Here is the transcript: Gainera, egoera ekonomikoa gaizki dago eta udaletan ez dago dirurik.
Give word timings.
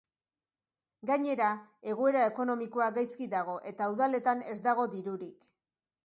Gainera, 1.09 1.49
egoera 1.91 2.23
ekonomikoa 2.29 2.87
gaizki 2.95 3.27
dago 3.33 3.57
eta 3.73 3.89
udaletan 3.97 4.41
ez 4.55 4.57
dago 4.69 4.87
dirurik. 4.95 5.45